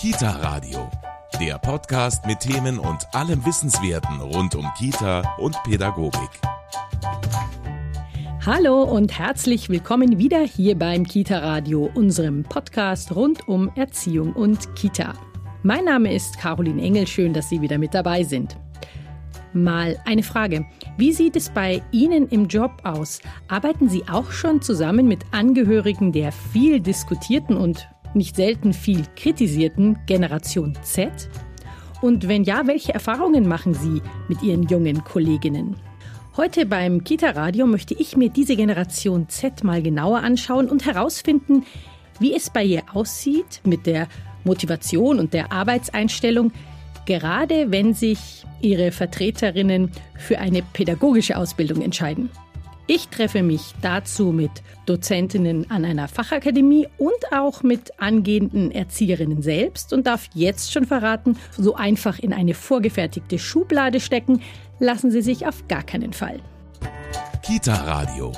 Kita 0.00 0.30
Radio, 0.40 0.88
der 1.38 1.58
Podcast 1.58 2.24
mit 2.24 2.40
Themen 2.40 2.78
und 2.78 3.06
allem 3.12 3.44
Wissenswerten 3.44 4.18
rund 4.18 4.54
um 4.54 4.66
Kita 4.78 5.36
und 5.36 5.62
Pädagogik. 5.64 6.30
Hallo 8.46 8.82
und 8.84 9.18
herzlich 9.18 9.68
willkommen 9.68 10.16
wieder 10.16 10.40
hier 10.40 10.78
beim 10.78 11.06
Kita 11.06 11.40
Radio, 11.40 11.90
unserem 11.92 12.44
Podcast 12.44 13.14
rund 13.14 13.46
um 13.46 13.70
Erziehung 13.76 14.32
und 14.32 14.74
Kita. 14.74 15.12
Mein 15.64 15.84
Name 15.84 16.14
ist 16.14 16.38
Caroline 16.38 16.80
Engel, 16.80 17.06
schön, 17.06 17.34
dass 17.34 17.50
Sie 17.50 17.60
wieder 17.60 17.76
mit 17.76 17.92
dabei 17.92 18.22
sind. 18.22 18.56
Mal 19.52 20.00
eine 20.06 20.22
Frage. 20.22 20.64
Wie 20.96 21.12
sieht 21.12 21.36
es 21.36 21.50
bei 21.50 21.82
Ihnen 21.92 22.26
im 22.28 22.48
Job 22.48 22.72
aus? 22.84 23.20
Arbeiten 23.48 23.90
Sie 23.90 24.08
auch 24.08 24.30
schon 24.30 24.62
zusammen 24.62 25.06
mit 25.06 25.26
Angehörigen 25.32 26.10
der 26.10 26.32
viel 26.32 26.80
diskutierten 26.80 27.58
und 27.58 27.86
nicht 28.14 28.36
selten 28.36 28.72
viel 28.72 29.04
kritisierten 29.16 29.98
Generation 30.06 30.76
Z? 30.82 31.10
Und 32.02 32.28
wenn 32.28 32.44
ja, 32.44 32.66
welche 32.66 32.94
Erfahrungen 32.94 33.46
machen 33.46 33.74
Sie 33.74 34.00
mit 34.28 34.42
Ihren 34.42 34.64
jungen 34.64 35.04
Kolleginnen? 35.04 35.76
Heute 36.36 36.64
beim 36.64 37.04
Kita 37.04 37.30
Radio 37.30 37.66
möchte 37.66 37.94
ich 37.94 38.16
mir 38.16 38.30
diese 38.30 38.56
Generation 38.56 39.28
Z 39.28 39.64
mal 39.64 39.82
genauer 39.82 40.20
anschauen 40.20 40.68
und 40.68 40.86
herausfinden, 40.86 41.64
wie 42.18 42.34
es 42.34 42.50
bei 42.50 42.64
ihr 42.64 42.82
aussieht 42.94 43.60
mit 43.64 43.86
der 43.86 44.06
Motivation 44.44 45.18
und 45.18 45.34
der 45.34 45.52
Arbeitseinstellung, 45.52 46.52
gerade 47.04 47.70
wenn 47.70 47.94
sich 47.94 48.44
ihre 48.60 48.92
Vertreterinnen 48.92 49.90
für 50.16 50.38
eine 50.38 50.62
pädagogische 50.62 51.36
Ausbildung 51.36 51.82
entscheiden. 51.82 52.30
Ich 52.92 53.06
treffe 53.06 53.44
mich 53.44 53.72
dazu 53.82 54.32
mit 54.32 54.50
Dozentinnen 54.84 55.70
an 55.70 55.84
einer 55.84 56.08
Fachakademie 56.08 56.88
und 56.98 57.30
auch 57.30 57.62
mit 57.62 58.00
angehenden 58.00 58.72
Erzieherinnen 58.72 59.42
selbst 59.42 59.92
und 59.92 60.08
darf 60.08 60.26
jetzt 60.34 60.72
schon 60.72 60.86
verraten, 60.86 61.38
so 61.56 61.76
einfach 61.76 62.18
in 62.18 62.32
eine 62.32 62.52
vorgefertigte 62.52 63.38
Schublade 63.38 64.00
stecken, 64.00 64.42
lassen 64.80 65.12
Sie 65.12 65.22
sich 65.22 65.46
auf 65.46 65.68
gar 65.68 65.84
keinen 65.84 66.12
Fall. 66.12 66.40
Kita 67.44 67.74
Radio, 67.74 68.32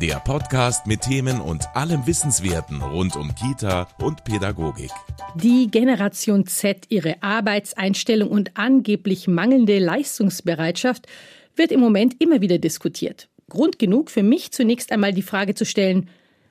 der 0.00 0.20
Podcast 0.20 0.86
mit 0.86 1.00
Themen 1.00 1.40
und 1.40 1.66
allem 1.74 2.06
Wissenswerten 2.06 2.82
rund 2.82 3.16
um 3.16 3.34
Kita 3.34 3.88
und 4.00 4.22
Pädagogik. 4.22 4.92
Die 5.34 5.68
Generation 5.68 6.46
Z, 6.46 6.84
ihre 6.90 7.20
Arbeitseinstellung 7.24 8.30
und 8.30 8.56
angeblich 8.56 9.26
mangelnde 9.26 9.80
Leistungsbereitschaft 9.80 11.08
wird 11.56 11.72
im 11.72 11.80
Moment 11.80 12.22
immer 12.22 12.40
wieder 12.40 12.58
diskutiert. 12.58 13.28
Grund 13.48 13.78
genug 13.78 14.10
für 14.10 14.22
mich 14.22 14.50
zunächst 14.50 14.90
einmal 14.90 15.12
die 15.12 15.22
Frage 15.22 15.54
zu 15.54 15.64
stellen, 15.64 16.08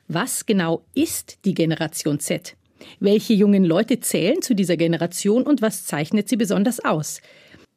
was 0.07 0.45
genau 0.45 0.85
ist 0.93 1.39
die 1.45 1.53
Generation 1.53 2.19
Z? 2.19 2.55
Welche 2.99 3.33
jungen 3.33 3.65
Leute 3.65 3.99
zählen 3.99 4.41
zu 4.41 4.55
dieser 4.55 4.77
Generation 4.77 5.43
und 5.43 5.61
was 5.61 5.85
zeichnet 5.85 6.29
sie 6.29 6.37
besonders 6.37 6.83
aus? 6.83 7.21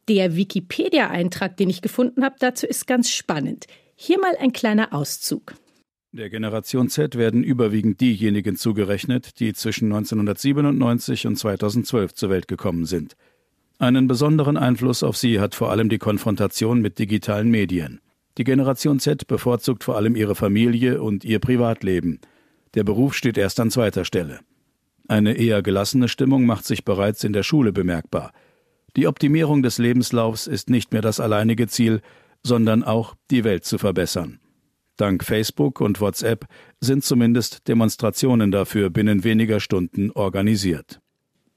Der 0.09 0.37
Wikipedia-Eintrag, 0.37 1.57
den 1.57 1.69
ich 1.69 1.83
gefunden 1.83 2.25
habe, 2.25 2.37
dazu 2.39 2.67
ist 2.67 2.87
ganz 2.87 3.11
spannend. 3.11 3.67
Hier 3.97 4.21
mal 4.21 4.37
ein 4.39 4.53
kleiner 4.53 4.93
Auszug. 4.93 5.55
Der 6.13 6.31
Generation 6.31 6.89
Z 6.89 7.17
werden 7.17 7.43
überwiegend 7.43 8.01
diejenigen 8.01 8.57
zugerechnet, 8.57 9.41
die 9.41 9.53
zwischen 9.53 9.87
1997 9.93 11.27
und 11.27 11.37
2012 11.37 12.15
zur 12.15 12.31
Welt 12.31 12.49
gekommen 12.49 12.87
sind. 12.87 13.17
Einen 13.79 14.09
besonderen 14.09 14.57
Einfluss 14.57 15.03
auf 15.03 15.17
sie 15.17 15.41
hat 15.41 15.55
vor 15.55 15.71
allem 15.71 15.89
die 15.89 15.99
Konfrontation 15.99 16.81
mit 16.81 16.99
digitalen 16.99 17.51
Medien. 17.51 18.01
Die 18.39 18.44
Generation 18.44 19.00
Z 19.00 19.27
bevorzugt 19.27 19.83
vor 19.83 19.97
allem 19.97 20.14
ihre 20.14 20.36
Familie 20.36 21.03
und 21.03 21.25
ihr 21.25 21.41
Privatleben. 21.41 22.20
Der 22.75 22.84
Beruf 22.84 23.14
steht 23.14 23.36
erst 23.36 23.58
an 23.58 23.72
zweiter 23.72 24.05
Stelle. 24.05 24.39
Eine 25.08 25.34
eher 25.34 25.61
gelassene 25.62 26.06
Stimmung 26.06 26.47
macht 26.47 26.64
sich 26.64 26.84
bereits 26.84 27.25
in 27.25 27.33
der 27.33 27.42
Schule 27.42 27.72
bemerkbar. 27.72 28.33
Die 28.97 29.09
Optimierung 29.09 29.62
des 29.62 29.78
Lebenslaufs 29.78 30.47
ist 30.47 30.70
nicht 30.70 30.92
mehr 30.92 31.03
das 31.03 31.19
alleinige 31.19 31.66
Ziel, 31.66 32.00
sondern 32.44 32.84
auch 32.84 33.16
die 33.31 33.43
Welt 33.43 33.65
zu 33.65 33.77
verbessern. 33.77 34.38
Dank 34.97 35.25
Facebook 35.25 35.81
und 35.81 36.00
WhatsApp 36.00 36.47
sind 36.81 37.04
zumindest 37.04 37.66
Demonstrationen 37.66 38.53
dafür 38.53 38.91
binnen 38.91 39.25
weniger 39.25 39.59
Stunden 39.59 40.12
organisiert. 40.12 41.00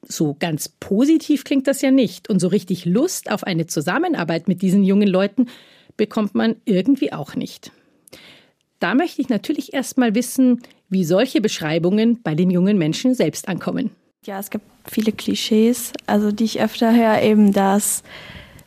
So 0.03 0.35
ganz 0.39 0.67
positiv 0.67 1.43
klingt 1.43 1.67
das 1.67 1.81
ja 1.81 1.91
nicht. 1.91 2.29
Und 2.29 2.39
so 2.39 2.47
richtig 2.47 2.85
Lust 2.85 3.31
auf 3.31 3.43
eine 3.43 3.67
Zusammenarbeit 3.67 4.47
mit 4.47 4.61
diesen 4.61 4.83
jungen 4.83 5.07
Leuten 5.07 5.47
bekommt 6.01 6.33
man 6.33 6.55
irgendwie 6.65 7.13
auch 7.13 7.35
nicht. 7.35 7.71
Da 8.79 8.95
möchte 8.95 9.21
ich 9.21 9.29
natürlich 9.29 9.71
erst 9.71 9.99
mal 9.99 10.15
wissen, 10.15 10.63
wie 10.89 11.03
solche 11.03 11.41
Beschreibungen 11.41 12.23
bei 12.23 12.33
den 12.33 12.49
jungen 12.49 12.79
Menschen 12.79 13.13
selbst 13.13 13.47
ankommen. 13.47 13.91
Ja, 14.25 14.39
es 14.39 14.49
gibt 14.49 14.65
viele 14.89 15.11
Klischees, 15.11 15.93
also 16.07 16.31
die 16.31 16.45
ich 16.45 16.59
öfter 16.59 16.91
höre, 16.91 17.21
eben, 17.21 17.53
dass 17.53 18.01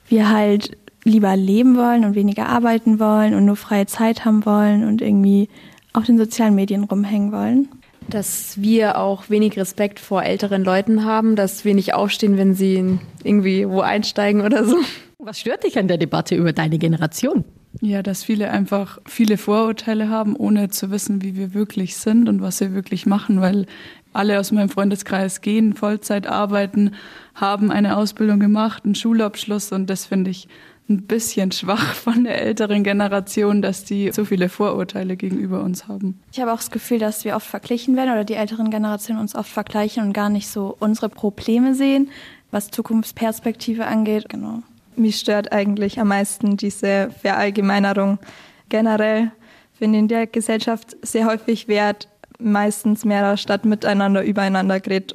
wir 0.07 0.31
halt 0.31 0.79
lieber 1.03 1.35
leben 1.35 1.77
wollen 1.77 2.05
und 2.05 2.15
weniger 2.15 2.49
arbeiten 2.49 3.01
wollen 3.01 3.35
und 3.35 3.47
nur 3.47 3.57
freie 3.57 3.87
Zeit 3.87 4.25
haben 4.25 4.47
wollen 4.47 4.87
und 4.87 5.03
irgendwie 5.03 5.49
auf 5.93 6.05
den 6.05 6.19
sozialen 6.19 6.55
Medien 6.55 6.85
rumhängen 6.85 7.33
wollen. 7.33 7.69
Dass 8.09 8.61
wir 8.63 8.97
auch 8.97 9.29
wenig 9.29 9.57
Respekt 9.57 9.99
vor 9.99 10.23
älteren 10.23 10.63
Leuten 10.63 11.05
haben, 11.05 11.35
dass 11.35 11.65
wir 11.65 11.75
nicht 11.75 11.95
aufstehen, 11.95 12.39
wenn 12.39 12.55
sie 12.55 13.01
irgendwie 13.25 13.69
wo 13.69 13.81
einsteigen 13.81 14.43
oder 14.43 14.65
so. 14.65 14.77
Was 15.25 15.41
stört 15.41 15.65
dich 15.65 15.79
an 15.79 15.89
der 15.89 15.97
Debatte 15.97 16.35
über 16.35 16.53
deine 16.53 16.77
Generation? 16.77 17.45
Ja, 17.81 18.03
dass 18.03 18.23
viele 18.23 18.51
einfach 18.51 18.99
viele 19.07 19.39
Vorurteile 19.39 20.11
haben, 20.11 20.37
ohne 20.37 20.69
zu 20.69 20.91
wissen, 20.91 21.23
wie 21.23 21.35
wir 21.35 21.55
wirklich 21.55 21.97
sind 21.97 22.29
und 22.29 22.43
was 22.43 22.61
wir 22.61 22.75
wirklich 22.75 23.07
machen, 23.07 23.41
weil 23.41 23.65
alle 24.13 24.39
aus 24.39 24.53
meinem 24.53 24.69
Freundeskreis 24.69 25.41
gehen, 25.41 25.73
Vollzeit 25.73 26.27
arbeiten, 26.27 26.93
haben 27.35 27.71
eine 27.71 27.97
Ausbildung 27.97 28.39
gemacht, 28.39 28.85
einen 28.85 28.95
Schulabschluss 28.95 29.73
und 29.73 29.89
das 29.89 30.05
finde 30.05 30.31
ich 30.31 30.47
ein 30.91 31.07
bisschen 31.07 31.53
schwach 31.53 31.95
von 31.95 32.25
der 32.25 32.43
älteren 32.43 32.85
Generation, 32.85 33.63
dass 33.63 33.83
die 33.83 34.13
so 34.13 34.27
viele 34.27 34.51
Vorurteile 34.51 35.17
gegenüber 35.17 35.63
uns 35.63 35.89
haben. 35.89 36.21
Ich 36.33 36.41
habe 36.41 36.53
auch 36.53 36.59
das 36.59 36.71
Gefühl, 36.71 36.99
dass 36.99 37.25
wir 37.25 37.35
oft 37.35 37.47
verglichen 37.47 37.97
werden 37.97 38.13
oder 38.13 38.25
die 38.25 38.35
älteren 38.35 38.69
Generationen 38.69 39.23
uns 39.23 39.35
oft 39.35 39.51
vergleichen 39.51 40.05
und 40.05 40.13
gar 40.13 40.29
nicht 40.29 40.49
so 40.49 40.77
unsere 40.81 41.09
Probleme 41.09 41.75
sehen, 41.75 42.11
was 42.51 42.71
Zukunftsperspektive 42.71 43.87
angeht. 43.87 44.29
Genau. 44.29 44.63
Mich 44.97 45.19
stört 45.19 45.53
eigentlich 45.53 45.99
am 45.99 46.09
meisten 46.09 46.57
diese 46.57 47.11
Verallgemeinerung. 47.21 48.19
Generell 48.69 49.33
finde 49.73 49.99
in 49.99 50.09
der 50.09 50.27
Gesellschaft 50.27 50.97
sehr 51.03 51.27
häufig 51.27 51.69
Wert 51.69 52.09
meistens 52.39 53.05
mehr 53.05 53.37
statt 53.37 53.65
miteinander 53.65 54.23
übereinander 54.25 54.81
gerät. 54.81 55.15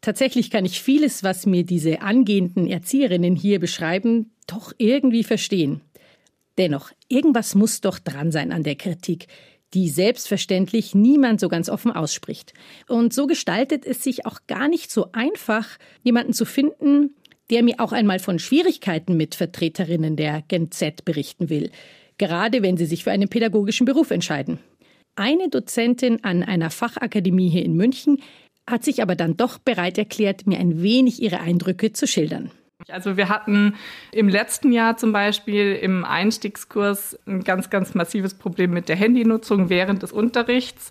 Tatsächlich 0.00 0.50
kann 0.50 0.64
ich 0.64 0.80
vieles, 0.80 1.22
was 1.22 1.44
mir 1.44 1.64
diese 1.64 2.02
angehenden 2.02 2.66
Erzieherinnen 2.66 3.36
hier 3.36 3.60
beschreiben, 3.60 4.32
doch 4.46 4.72
irgendwie 4.78 5.24
verstehen. 5.24 5.82
Dennoch, 6.56 6.90
irgendwas 7.08 7.54
muss 7.54 7.80
doch 7.80 7.98
dran 7.98 8.32
sein 8.32 8.52
an 8.52 8.62
der 8.62 8.76
Kritik, 8.76 9.26
die 9.74 9.88
selbstverständlich 9.88 10.94
niemand 10.94 11.40
so 11.40 11.48
ganz 11.48 11.68
offen 11.68 11.92
ausspricht. 11.92 12.54
Und 12.88 13.12
so 13.12 13.26
gestaltet 13.26 13.86
es 13.86 14.02
sich 14.02 14.26
auch 14.26 14.40
gar 14.46 14.68
nicht 14.68 14.90
so 14.90 15.12
einfach, 15.12 15.66
jemanden 16.02 16.32
zu 16.32 16.44
finden, 16.44 17.14
der 17.50 17.62
mir 17.62 17.76
auch 17.78 17.92
einmal 17.92 18.18
von 18.18 18.38
Schwierigkeiten 18.38 19.16
mit 19.16 19.34
Vertreterinnen 19.34 20.16
der 20.16 20.42
Gen 20.48 20.70
Z 20.70 21.04
berichten 21.04 21.50
will, 21.50 21.70
gerade 22.18 22.62
wenn 22.62 22.76
sie 22.76 22.86
sich 22.86 23.04
für 23.04 23.10
einen 23.10 23.28
pädagogischen 23.28 23.84
Beruf 23.84 24.10
entscheiden. 24.10 24.58
Eine 25.16 25.48
Dozentin 25.48 26.24
an 26.24 26.42
einer 26.42 26.70
Fachakademie 26.70 27.50
hier 27.50 27.64
in 27.64 27.74
München 27.74 28.22
hat 28.68 28.84
sich 28.84 29.02
aber 29.02 29.16
dann 29.16 29.36
doch 29.36 29.58
bereit 29.58 29.98
erklärt, 29.98 30.46
mir 30.46 30.58
ein 30.58 30.82
wenig 30.82 31.20
ihre 31.20 31.40
Eindrücke 31.40 31.92
zu 31.92 32.06
schildern. 32.06 32.50
Also 32.88 33.16
wir 33.16 33.28
hatten 33.28 33.74
im 34.12 34.28
letzten 34.28 34.72
Jahr 34.72 34.96
zum 34.96 35.12
Beispiel 35.12 35.74
im 35.74 36.04
Einstiegskurs 36.04 37.18
ein 37.26 37.44
ganz, 37.44 37.70
ganz 37.70 37.94
massives 37.94 38.34
Problem 38.34 38.72
mit 38.72 38.88
der 38.88 38.96
Handynutzung 38.96 39.68
während 39.68 40.02
des 40.02 40.12
Unterrichts. 40.12 40.90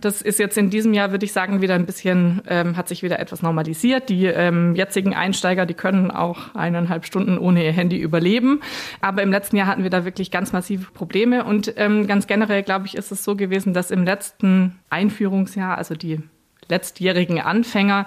Das 0.00 0.20
ist 0.20 0.38
jetzt 0.38 0.58
in 0.58 0.68
diesem 0.68 0.92
Jahr, 0.92 1.12
würde 1.12 1.24
ich 1.24 1.32
sagen, 1.32 1.62
wieder 1.62 1.74
ein 1.74 1.86
bisschen, 1.86 2.42
ähm, 2.46 2.76
hat 2.76 2.88
sich 2.88 3.02
wieder 3.02 3.18
etwas 3.20 3.40
normalisiert. 3.40 4.10
Die 4.10 4.26
ähm, 4.26 4.74
jetzigen 4.74 5.14
Einsteiger, 5.14 5.64
die 5.64 5.74
können 5.74 6.10
auch 6.10 6.54
eineinhalb 6.54 7.06
Stunden 7.06 7.38
ohne 7.38 7.64
ihr 7.64 7.72
Handy 7.72 7.98
überleben. 7.98 8.60
Aber 9.00 9.22
im 9.22 9.30
letzten 9.30 9.56
Jahr 9.56 9.66
hatten 9.66 9.82
wir 9.82 9.90
da 9.90 10.04
wirklich 10.04 10.30
ganz 10.30 10.52
massive 10.52 10.90
Probleme. 10.92 11.44
Und 11.44 11.72
ähm, 11.76 12.06
ganz 12.06 12.26
generell, 12.26 12.62
glaube 12.62 12.86
ich, 12.86 12.96
ist 12.96 13.12
es 13.12 13.24
so 13.24 13.34
gewesen, 13.34 13.72
dass 13.72 13.90
im 13.90 14.04
letzten 14.04 14.78
Einführungsjahr, 14.90 15.78
also 15.78 15.94
die 15.94 16.20
letztjährigen 16.68 17.40
Anfänger 17.40 18.06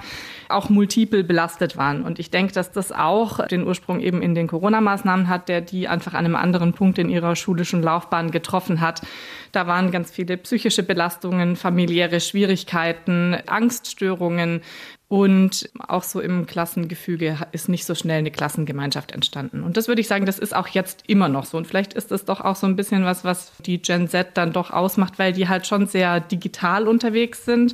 auch 0.49 0.69
multiple 0.69 1.23
belastet 1.23 1.77
waren. 1.77 2.03
Und 2.03 2.19
ich 2.19 2.31
denke, 2.31 2.53
dass 2.53 2.71
das 2.71 2.91
auch 2.91 3.45
den 3.47 3.65
Ursprung 3.65 3.99
eben 3.99 4.21
in 4.21 4.35
den 4.35 4.47
Corona-Maßnahmen 4.47 5.27
hat, 5.27 5.49
der 5.49 5.61
die 5.61 5.87
einfach 5.87 6.13
an 6.13 6.25
einem 6.25 6.35
anderen 6.35 6.73
Punkt 6.73 6.99
in 6.99 7.09
ihrer 7.09 7.35
schulischen 7.35 7.81
Laufbahn 7.81 8.31
getroffen 8.31 8.81
hat. 8.81 9.01
Da 9.51 9.67
waren 9.67 9.91
ganz 9.91 10.11
viele 10.11 10.37
psychische 10.37 10.83
Belastungen, 10.83 11.55
familiäre 11.55 12.19
Schwierigkeiten, 12.19 13.35
Angststörungen, 13.47 14.61
und 15.09 15.69
auch 15.87 16.03
so 16.03 16.19
im 16.19 16.45
Klassengefüge 16.47 17.37
ist 17.53 17.69
nicht 17.69 17.85
so 17.85 17.95
schnell 17.95 18.19
eine 18.19 18.31
Klassengemeinschaft 18.31 19.13
entstanden. 19.13 19.63
Und 19.63 19.77
das 19.77 19.87
würde 19.87 20.01
ich 20.01 20.07
sagen, 20.07 20.25
das 20.25 20.37
ist 20.37 20.53
auch 20.53 20.67
jetzt 20.67 21.05
immer 21.07 21.29
noch 21.29 21.45
so. 21.45 21.57
Und 21.57 21.65
vielleicht 21.65 21.93
ist 21.93 22.11
das 22.11 22.25
doch 22.25 22.41
auch 22.41 22.57
so 22.57 22.67
ein 22.67 22.75
bisschen 22.75 23.05
was, 23.05 23.23
was 23.23 23.53
die 23.65 23.81
Gen 23.81 24.09
Z 24.09 24.31
dann 24.33 24.51
doch 24.51 24.69
ausmacht, 24.69 25.17
weil 25.17 25.31
die 25.31 25.47
halt 25.47 25.65
schon 25.65 25.87
sehr 25.87 26.19
digital 26.19 26.89
unterwegs 26.89 27.45
sind 27.45 27.73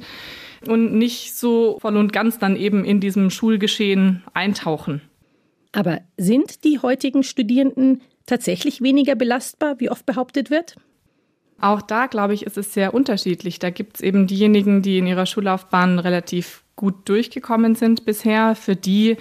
und 0.67 0.93
nicht 0.93 1.35
so 1.35 1.77
voll 1.79 1.97
und 1.97 2.13
ganz 2.13 2.39
dann 2.39 2.55
eben 2.55 2.85
in 2.85 2.99
diesem 2.99 3.29
Schulgeschehen 3.29 4.23
eintauchen. 4.33 5.01
Aber 5.71 6.01
sind 6.17 6.63
die 6.63 6.79
heutigen 6.79 7.23
Studierenden 7.23 8.01
tatsächlich 8.25 8.81
weniger 8.81 9.15
belastbar, 9.15 9.79
wie 9.79 9.89
oft 9.89 10.05
behauptet 10.05 10.49
wird? 10.49 10.75
Auch 11.59 11.81
da, 11.81 12.07
glaube 12.07 12.33
ich, 12.33 12.45
ist 12.45 12.57
es 12.57 12.73
sehr 12.73 12.93
unterschiedlich. 12.93 13.59
Da 13.59 13.69
gibt 13.69 13.97
es 13.97 14.01
eben 14.01 14.27
diejenigen, 14.27 14.81
die 14.81 14.97
in 14.97 15.07
ihrer 15.07 15.25
Schullaufbahn 15.25 15.99
relativ 15.99 16.63
gut 16.75 17.07
durchgekommen 17.07 17.75
sind 17.75 18.05
bisher. 18.05 18.55
Für 18.55 18.75
die 18.75 19.17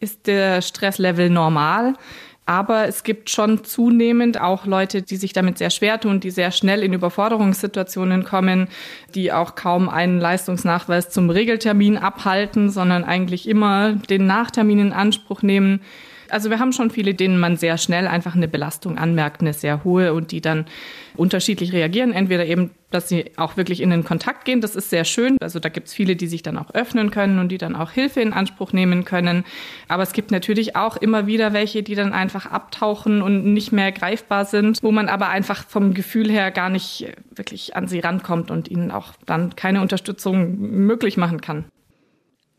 ist 0.00 0.26
der 0.26 0.60
Stresslevel 0.60 1.30
normal. 1.30 1.94
Aber 2.46 2.86
es 2.86 3.04
gibt 3.04 3.30
schon 3.30 3.64
zunehmend 3.64 4.38
auch 4.38 4.66
Leute, 4.66 5.00
die 5.00 5.16
sich 5.16 5.32
damit 5.32 5.56
sehr 5.56 5.70
schwer 5.70 5.98
tun, 5.98 6.20
die 6.20 6.30
sehr 6.30 6.50
schnell 6.50 6.82
in 6.82 6.92
Überforderungssituationen 6.92 8.24
kommen, 8.24 8.68
die 9.14 9.32
auch 9.32 9.54
kaum 9.54 9.88
einen 9.88 10.20
Leistungsnachweis 10.20 11.08
zum 11.08 11.30
Regeltermin 11.30 11.96
abhalten, 11.96 12.68
sondern 12.68 13.04
eigentlich 13.04 13.48
immer 13.48 13.94
den 13.94 14.26
Nachtermin 14.26 14.78
in 14.78 14.92
Anspruch 14.92 15.40
nehmen. 15.40 15.80
Also 16.34 16.50
wir 16.50 16.58
haben 16.58 16.72
schon 16.72 16.90
viele, 16.90 17.14
denen 17.14 17.38
man 17.38 17.56
sehr 17.56 17.78
schnell 17.78 18.08
einfach 18.08 18.34
eine 18.34 18.48
Belastung 18.48 18.98
anmerkt, 18.98 19.40
eine 19.40 19.52
sehr 19.52 19.84
hohe 19.84 20.12
und 20.12 20.32
die 20.32 20.40
dann 20.40 20.66
unterschiedlich 21.14 21.72
reagieren. 21.72 22.12
Entweder 22.12 22.44
eben, 22.44 22.72
dass 22.90 23.08
sie 23.08 23.30
auch 23.36 23.56
wirklich 23.56 23.80
in 23.80 23.90
den 23.90 24.02
Kontakt 24.02 24.44
gehen, 24.44 24.60
das 24.60 24.74
ist 24.74 24.90
sehr 24.90 25.04
schön. 25.04 25.36
Also 25.40 25.60
da 25.60 25.68
gibt 25.68 25.86
es 25.86 25.94
viele, 25.94 26.16
die 26.16 26.26
sich 26.26 26.42
dann 26.42 26.58
auch 26.58 26.74
öffnen 26.74 27.12
können 27.12 27.38
und 27.38 27.50
die 27.50 27.58
dann 27.58 27.76
auch 27.76 27.92
Hilfe 27.92 28.20
in 28.20 28.32
Anspruch 28.32 28.72
nehmen 28.72 29.04
können. 29.04 29.44
Aber 29.86 30.02
es 30.02 30.12
gibt 30.12 30.32
natürlich 30.32 30.74
auch 30.74 30.96
immer 30.96 31.28
wieder 31.28 31.52
welche, 31.52 31.84
die 31.84 31.94
dann 31.94 32.12
einfach 32.12 32.46
abtauchen 32.46 33.22
und 33.22 33.44
nicht 33.44 33.70
mehr 33.70 33.92
greifbar 33.92 34.44
sind, 34.44 34.82
wo 34.82 34.90
man 34.90 35.08
aber 35.08 35.28
einfach 35.28 35.64
vom 35.68 35.94
Gefühl 35.94 36.28
her 36.32 36.50
gar 36.50 36.68
nicht 36.68 37.12
wirklich 37.32 37.76
an 37.76 37.86
sie 37.86 38.00
rankommt 38.00 38.50
und 38.50 38.68
ihnen 38.68 38.90
auch 38.90 39.12
dann 39.24 39.54
keine 39.54 39.80
Unterstützung 39.80 40.58
möglich 40.58 41.16
machen 41.16 41.40
kann. 41.40 41.66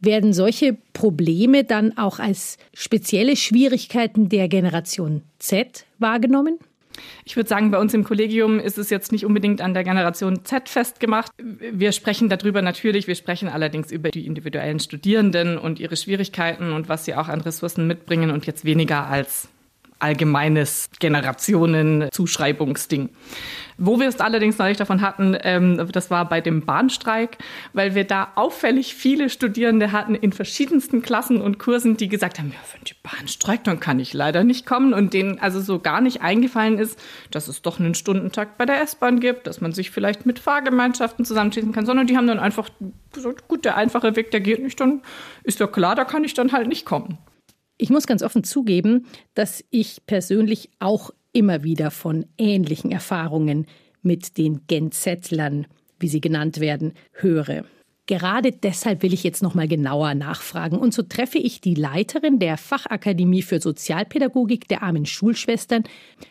Werden 0.05 0.33
solche 0.33 0.77
Probleme 0.93 1.63
dann 1.63 1.97
auch 1.97 2.19
als 2.19 2.57
spezielle 2.73 3.35
Schwierigkeiten 3.35 4.29
der 4.29 4.47
Generation 4.47 5.23
Z 5.39 5.85
wahrgenommen? 5.99 6.59
Ich 7.25 7.35
würde 7.35 7.49
sagen, 7.49 7.71
bei 7.71 7.79
uns 7.79 7.93
im 7.93 8.03
Kollegium 8.03 8.59
ist 8.59 8.77
es 8.77 8.89
jetzt 8.89 9.11
nicht 9.11 9.25
unbedingt 9.25 9.61
an 9.61 9.73
der 9.73 9.83
Generation 9.83 10.45
Z 10.45 10.69
festgemacht. 10.69 11.31
Wir 11.37 11.91
sprechen 11.91 12.29
darüber 12.29 12.61
natürlich, 12.61 13.07
wir 13.07 13.15
sprechen 13.15 13.49
allerdings 13.49 13.91
über 13.91 14.11
die 14.11 14.25
individuellen 14.25 14.79
Studierenden 14.79 15.57
und 15.57 15.79
ihre 15.79 15.97
Schwierigkeiten 15.97 16.71
und 16.71 16.87
was 16.87 17.05
sie 17.05 17.15
auch 17.15 17.27
an 17.27 17.41
Ressourcen 17.41 17.87
mitbringen 17.87 18.31
und 18.31 18.45
jetzt 18.45 18.63
weniger 18.63 19.07
als 19.07 19.49
allgemeines 19.99 20.89
Generationen-Zuschreibungsding. 20.99 23.09
Wo 23.77 23.99
wir 23.99 24.07
es 24.07 24.21
allerdings 24.21 24.57
neulich 24.57 24.77
davon 24.77 25.01
hatten, 25.01 25.35
ähm, 25.41 25.89
das 25.91 26.09
war 26.09 26.29
bei 26.29 26.39
dem 26.39 26.65
Bahnstreik, 26.65 27.37
weil 27.73 27.93
wir 27.93 28.05
da 28.05 28.31
auffällig 28.35 28.95
viele 28.95 29.29
Studierende 29.29 29.91
hatten 29.91 30.15
in 30.15 30.31
verschiedensten 30.31 31.01
Klassen 31.01 31.41
und 31.41 31.59
Kursen, 31.59 31.97
die 31.97 32.07
gesagt 32.07 32.39
haben, 32.39 32.53
ja, 32.53 32.59
wenn 32.73 32.85
die 32.85 32.95
Bahn 33.03 33.27
streikt, 33.27 33.67
dann 33.67 33.81
kann 33.81 33.99
ich 33.99 34.13
leider 34.13 34.45
nicht 34.45 34.65
kommen 34.65 34.93
und 34.93 35.13
denen 35.13 35.39
also 35.39 35.59
so 35.59 35.79
gar 35.79 35.99
nicht 35.99 36.21
eingefallen 36.21 36.79
ist, 36.79 36.97
dass 37.31 37.49
es 37.49 37.61
doch 37.61 37.79
einen 37.79 37.95
Stundentakt 37.95 38.57
bei 38.57 38.65
der 38.65 38.81
S-Bahn 38.81 39.19
gibt, 39.19 39.45
dass 39.45 39.59
man 39.59 39.73
sich 39.73 39.91
vielleicht 39.91 40.25
mit 40.25 40.39
Fahrgemeinschaften 40.39 41.25
zusammenschließen 41.25 41.73
kann, 41.73 41.85
sondern 41.85 42.07
die 42.07 42.15
haben 42.15 42.27
dann 42.27 42.39
einfach 42.39 42.69
gesagt, 43.11 43.49
gut, 43.49 43.65
der 43.65 43.75
einfache 43.75 44.15
Weg, 44.15 44.31
der 44.31 44.39
geht 44.39 44.63
nicht, 44.63 44.79
dann 44.79 45.01
ist 45.43 45.59
ja 45.59 45.67
klar, 45.67 45.95
da 45.95 46.05
kann 46.05 46.23
ich 46.23 46.33
dann 46.33 46.53
halt 46.53 46.67
nicht 46.67 46.85
kommen. 46.85 47.17
Ich 47.77 47.89
muss 47.89 48.07
ganz 48.07 48.23
offen 48.23 48.43
zugeben, 48.43 49.05
dass 49.33 49.63
ich 49.69 50.05
persönlich 50.05 50.69
auch 50.79 51.11
immer 51.33 51.63
wieder 51.63 51.91
von 51.91 52.25
ähnlichen 52.37 52.91
Erfahrungen 52.91 53.67
mit 54.01 54.37
den 54.37 54.61
Genzettlern, 54.67 55.67
wie 55.99 56.07
sie 56.07 56.21
genannt 56.21 56.59
werden, 56.59 56.93
höre. 57.11 57.65
Gerade 58.07 58.51
deshalb 58.51 59.01
will 59.01 59.15
ich 59.15 59.23
jetzt 59.23 59.41
noch 59.41 59.55
mal 59.55 59.67
genauer 59.67 60.13
nachfragen. 60.13 60.77
Und 60.77 60.93
so 60.93 61.01
treffe 61.01 61.39
ich 61.39 61.59
die 61.59 61.73
Leiterin 61.73 62.37
der 62.37 62.55
Fachakademie 62.55 63.41
für 63.41 63.59
Sozialpädagogik 63.59 64.67
der 64.67 64.83
armen 64.83 65.07
Schulschwestern, 65.07 65.85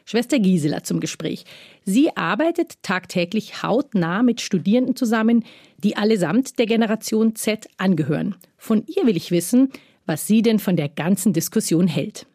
Schwester 0.04 0.38
Gisela, 0.38 0.84
zum 0.84 1.00
Gespräch. 1.00 1.44
Sie 1.84 2.16
arbeitet 2.16 2.80
tagtäglich 2.82 3.64
hautnah 3.64 4.22
mit 4.22 4.40
Studierenden 4.40 4.94
zusammen, 4.94 5.44
die 5.78 5.96
allesamt 5.96 6.60
der 6.60 6.66
Generation 6.66 7.34
Z 7.34 7.66
angehören. 7.76 8.36
Von 8.56 8.84
ihr 8.86 9.04
will 9.04 9.16
ich 9.16 9.32
wissen, 9.32 9.72
was 10.06 10.26
sie 10.26 10.42
denn 10.42 10.58
von 10.58 10.76
der 10.76 10.88
ganzen 10.88 11.32
Diskussion 11.32 11.86
hält. 11.86 12.26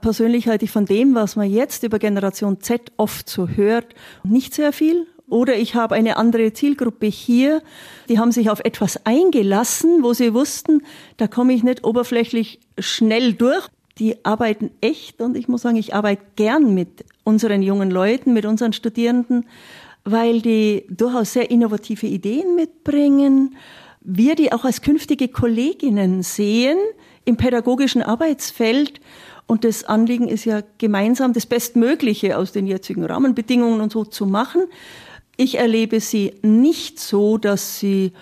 Persönlich 0.00 0.46
halte 0.48 0.64
ich 0.66 0.70
von 0.70 0.86
dem, 0.86 1.14
was 1.14 1.36
man 1.36 1.50
jetzt 1.50 1.82
über 1.82 1.98
Generation 1.98 2.60
Z 2.60 2.92
oft 2.96 3.28
so 3.28 3.48
hört, 3.48 3.94
nicht 4.22 4.54
sehr 4.54 4.72
viel. 4.72 5.06
Oder 5.28 5.56
ich 5.56 5.74
habe 5.74 5.96
eine 5.96 6.18
andere 6.18 6.52
Zielgruppe 6.52 7.06
hier, 7.06 7.60
die 8.08 8.18
haben 8.18 8.30
sich 8.30 8.48
auf 8.48 8.60
etwas 8.60 9.04
eingelassen, 9.04 10.04
wo 10.04 10.12
sie 10.12 10.34
wussten, 10.34 10.82
da 11.16 11.26
komme 11.26 11.52
ich 11.52 11.64
nicht 11.64 11.84
oberflächlich 11.84 12.60
schnell 12.78 13.32
durch. 13.32 13.66
Die 13.98 14.24
arbeiten 14.24 14.70
echt 14.80 15.20
und 15.20 15.36
ich 15.36 15.48
muss 15.48 15.62
sagen, 15.62 15.76
ich 15.76 15.94
arbeite 15.94 16.22
gern 16.36 16.74
mit 16.74 17.04
unseren 17.24 17.62
jungen 17.62 17.90
Leuten, 17.90 18.34
mit 18.34 18.44
unseren 18.44 18.72
Studierenden, 18.72 19.46
weil 20.04 20.42
die 20.42 20.84
durchaus 20.90 21.32
sehr 21.32 21.50
innovative 21.50 22.06
Ideen 22.06 22.54
mitbringen. 22.54 23.56
Wir 24.08 24.36
die 24.36 24.52
auch 24.52 24.64
als 24.64 24.82
künftige 24.82 25.26
Kolleginnen 25.26 26.22
sehen 26.22 26.78
im 27.24 27.36
pädagogischen 27.36 28.02
Arbeitsfeld 28.04 29.00
und 29.48 29.64
das 29.64 29.82
Anliegen 29.82 30.28
ist 30.28 30.44
ja 30.44 30.62
gemeinsam 30.78 31.32
das 31.32 31.44
Bestmögliche 31.44 32.38
aus 32.38 32.52
den 32.52 32.68
jetzigen 32.68 33.04
Rahmenbedingungen 33.04 33.80
und 33.80 33.90
so 33.90 34.04
zu 34.04 34.24
machen. 34.24 34.62
Ich 35.36 35.58
erlebe 35.58 35.98
sie 35.98 36.34
nicht 36.42 37.00
so, 37.00 37.36
dass 37.36 37.80
sie 37.80 38.12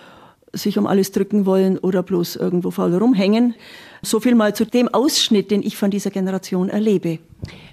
sich 0.54 0.78
um 0.78 0.86
alles 0.86 1.12
drücken 1.12 1.44
wollen 1.44 1.78
oder 1.78 2.02
bloß 2.02 2.36
irgendwo 2.36 2.70
faul 2.70 2.94
rumhängen. 2.94 3.54
So 4.00 4.20
viel 4.20 4.34
mal 4.34 4.54
zu 4.54 4.64
dem 4.64 4.88
Ausschnitt, 4.88 5.50
den 5.50 5.62
ich 5.62 5.76
von 5.76 5.90
dieser 5.90 6.10
Generation 6.10 6.70
erlebe. 6.70 7.18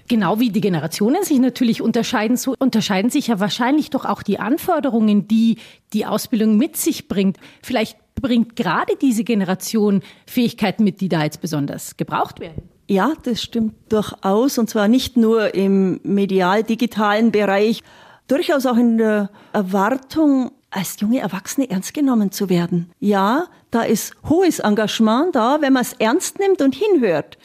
Genau 0.08 0.38
wie 0.38 0.50
die 0.50 0.60
Generationen 0.60 1.24
sich 1.24 1.38
natürlich 1.38 1.80
unterscheiden, 1.80 2.36
so 2.36 2.54
unterscheiden 2.58 3.10
sich 3.10 3.28
ja 3.28 3.40
wahrscheinlich 3.40 3.90
doch 3.90 4.04
auch 4.04 4.22
die 4.22 4.38
Anforderungen, 4.38 5.28
die 5.28 5.56
die 5.92 6.04
Ausbildung 6.04 6.56
mit 6.56 6.76
sich 6.76 7.08
bringt. 7.08 7.38
Vielleicht 7.62 7.96
bringt 8.20 8.56
gerade 8.56 8.94
diese 9.00 9.24
Generation 9.24 10.02
Fähigkeiten 10.26 10.84
mit, 10.84 11.00
die 11.00 11.08
da 11.08 11.24
jetzt 11.24 11.40
besonders 11.40 11.96
gebraucht 11.96 12.40
werden. 12.40 12.68
Ja, 12.88 13.14
das 13.22 13.42
stimmt 13.42 13.74
durchaus. 13.88 14.58
Und 14.58 14.68
zwar 14.68 14.88
nicht 14.88 15.16
nur 15.16 15.54
im 15.54 16.00
medial-digitalen 16.02 17.32
Bereich, 17.32 17.82
durchaus 18.28 18.66
auch 18.66 18.76
in 18.76 18.98
der 18.98 19.30
Erwartung, 19.52 20.50
als 20.70 20.98
junge 21.00 21.20
Erwachsene 21.20 21.68
ernst 21.70 21.94
genommen 21.94 22.32
zu 22.32 22.48
werden. 22.48 22.90
Ja, 22.98 23.46
da 23.70 23.82
ist 23.82 24.14
hohes 24.28 24.58
Engagement 24.58 25.34
da, 25.34 25.60
wenn 25.60 25.74
man 25.74 25.82
es 25.82 25.92
ernst 25.94 26.38
nimmt 26.38 26.62
und 26.62 26.74
hinhört. 26.74 27.38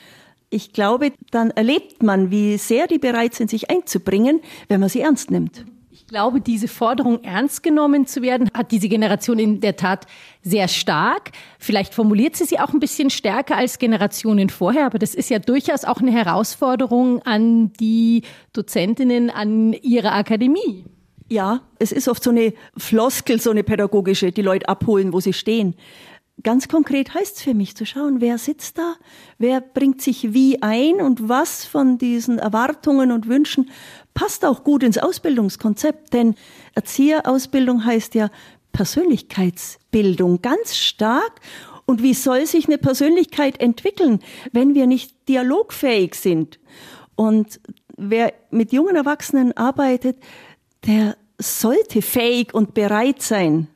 Ich 0.49 0.71
glaube, 0.71 1.11
dann 1.31 1.51
erlebt 1.51 2.03
man, 2.03 2.31
wie 2.31 2.57
sehr 2.57 2.87
die 2.87 2.99
bereit 2.99 3.33
sind, 3.33 3.49
sich 3.49 3.69
einzubringen, 3.69 4.39
wenn 4.69 4.79
man 4.79 4.87
sie 4.87 5.01
ernst 5.01 5.29
nimmt. 5.29 5.65
Ich 5.99 6.05
glaube, 6.05 6.41
diese 6.41 6.67
Forderung 6.67 7.23
ernst 7.23 7.63
genommen 7.63 8.05
zu 8.05 8.21
werden, 8.21 8.51
hat 8.53 8.71
diese 8.71 8.87
Generation 8.87 9.39
in 9.39 9.61
der 9.61 9.77
Tat 9.77 10.05
sehr 10.43 10.67
stark. 10.67 11.31
Vielleicht 11.57 11.95
formuliert 11.95 12.35
sie 12.35 12.45
sie 12.45 12.59
auch 12.59 12.71
ein 12.71 12.79
bisschen 12.79 13.09
stärker 13.09 13.57
als 13.57 13.79
Generationen 13.79 14.51
vorher, 14.51 14.85
aber 14.85 14.99
das 14.99 15.15
ist 15.15 15.31
ja 15.31 15.39
durchaus 15.39 15.85
auch 15.85 15.99
eine 15.99 16.11
Herausforderung 16.11 17.23
an 17.23 17.73
die 17.73 18.21
Dozentinnen 18.53 19.31
an 19.31 19.73
ihrer 19.73 20.13
Akademie. 20.13 20.85
Ja, 21.29 21.61
es 21.79 21.91
ist 21.91 22.07
oft 22.07 22.23
so 22.23 22.29
eine 22.29 22.53
Floskel, 22.77 23.41
so 23.41 23.49
eine 23.49 23.63
pädagogische, 23.63 24.31
die 24.31 24.43
Leute 24.43 24.69
abholen, 24.69 25.13
wo 25.13 25.19
sie 25.19 25.33
stehen. 25.33 25.73
Ganz 26.43 26.67
konkret 26.67 27.15
heißt 27.15 27.37
es 27.37 27.41
für 27.41 27.55
mich 27.55 27.75
zu 27.75 27.83
schauen, 27.83 28.21
wer 28.21 28.37
sitzt 28.37 28.77
da, 28.77 28.93
wer 29.39 29.59
bringt 29.59 30.03
sich 30.03 30.33
wie 30.35 30.61
ein 30.61 31.01
und 31.01 31.27
was 31.27 31.65
von 31.65 31.97
diesen 31.97 32.37
Erwartungen 32.37 33.11
und 33.11 33.27
Wünschen 33.27 33.71
passt 34.17 34.43
auch 34.45 34.63
gut 34.63 34.81
ins 34.81 34.97
Ausbildungskonzept, 34.97 36.11
denn 36.11 36.33
Erzieherausbildung 36.73 37.85
heißt 37.85 38.15
ja 38.15 38.31
Persönlichkeitsbildung 38.71 40.41
ganz 40.41 40.75
stark. 40.75 41.39
Und 41.85 42.01
wie 42.01 42.15
soll 42.15 42.47
sich 42.47 42.65
eine 42.65 42.79
Persönlichkeit 42.79 43.61
entwickeln, 43.61 44.21
wenn 44.51 44.73
wir 44.73 44.87
nicht 44.87 45.29
dialogfähig 45.29 46.15
sind? 46.15 46.59
Und 47.15 47.59
wer 47.95 48.33
mit 48.49 48.73
jungen 48.73 48.95
Erwachsenen 48.95 49.55
arbeitet, 49.55 50.17
der 50.87 51.15
sollte 51.37 52.01
fähig 52.01 52.55
und 52.55 52.73
bereit 52.73 53.21
sein, 53.21 53.67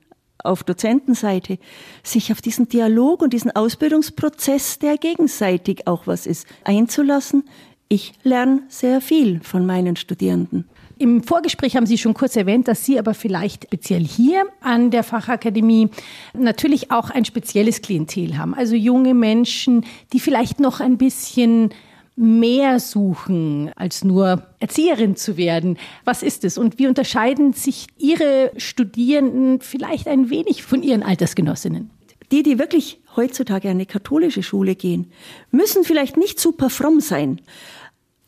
auf 0.43 0.63
Dozentenseite, 0.63 1.60
sich 2.01 2.31
auf 2.31 2.41
diesen 2.41 2.67
Dialog 2.67 3.21
und 3.21 3.31
diesen 3.31 3.51
Ausbildungsprozess, 3.51 4.79
der 4.79 4.98
gegenseitig 4.98 5.86
auch 5.86 6.07
was 6.07 6.25
ist, 6.25 6.48
einzulassen, 6.63 7.43
ich 7.91 8.13
lerne 8.24 8.63
sehr 8.69 9.01
viel 9.01 9.41
von 9.43 9.65
meinen 9.65 9.98
Studierenden. 9.98 10.63
Im 10.98 11.24
Vorgespräch 11.24 11.75
haben 11.75 11.86
Sie 11.86 11.98
schon 11.98 12.13
kurz 12.13 12.38
erwähnt, 12.38 12.69
dass 12.69 12.86
Sie 12.86 12.98
aber 12.98 13.13
vielleicht 13.13 13.65
speziell 13.65 14.05
hier 14.05 14.45
an 14.62 14.91
der 14.91 15.03
Fachakademie 15.03 15.89
natürlich 16.33 16.89
auch 16.89 17.10
ein 17.10 17.25
spezielles 17.25 17.81
Klientel 17.81 18.38
haben. 18.38 18.53
Also 18.53 18.75
junge 18.75 19.13
Menschen, 19.13 19.86
die 20.13 20.21
vielleicht 20.21 20.62
noch 20.62 20.79
ein 20.79 20.98
bisschen 20.98 21.71
mehr 22.15 22.79
suchen, 22.79 23.71
als 23.75 24.05
nur 24.05 24.41
Erzieherin 24.60 25.17
zu 25.17 25.36
werden. 25.36 25.77
Was 26.05 26.24
ist 26.24 26.45
es 26.45 26.57
und 26.57 26.79
wie 26.79 26.88
unterscheiden 26.88 27.51
sich 27.51 27.88
Ihre 27.98 28.53
Studierenden 28.55 29.60
vielleicht 29.60 30.07
ein 30.07 30.29
wenig 30.29 30.63
von 30.63 30.81
Ihren 30.81 31.03
Altersgenossinnen? 31.03 31.89
Die, 32.31 32.43
die 32.43 32.57
wirklich 32.57 33.01
heutzutage 33.17 33.67
an 33.67 33.75
eine 33.75 33.86
katholische 33.86 34.41
Schule 34.41 34.75
gehen, 34.75 35.12
müssen 35.51 35.83
vielleicht 35.83 36.15
nicht 36.15 36.39
super 36.39 36.69
fromm 36.69 37.01
sein, 37.01 37.41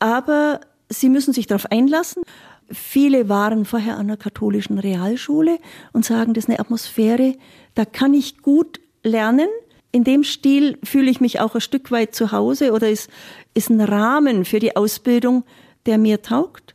aber 0.03 0.59
sie 0.89 1.07
müssen 1.07 1.33
sich 1.33 1.47
darauf 1.47 1.71
einlassen. 1.71 2.23
Viele 2.69 3.29
waren 3.29 3.63
vorher 3.63 3.93
an 3.93 4.07
einer 4.07 4.17
katholischen 4.17 4.77
Realschule 4.77 5.59
und 5.93 6.03
sagen, 6.03 6.33
das 6.33 6.43
ist 6.43 6.49
eine 6.49 6.59
Atmosphäre, 6.59 7.35
da 7.73 7.85
kann 7.85 8.13
ich 8.13 8.39
gut 8.39 8.81
lernen. 9.03 9.47
In 9.93 10.03
dem 10.03 10.25
Stil 10.25 10.77
fühle 10.83 11.09
ich 11.09 11.21
mich 11.21 11.39
auch 11.39 11.55
ein 11.55 11.61
Stück 11.61 11.89
weit 11.89 12.13
zu 12.15 12.33
Hause 12.33 12.73
oder 12.73 12.89
ist, 12.89 13.09
ist 13.53 13.69
ein 13.69 13.79
Rahmen 13.79 14.43
für 14.43 14.59
die 14.59 14.75
Ausbildung, 14.75 15.45
der 15.85 15.97
mir 15.97 16.21
taugt. 16.21 16.73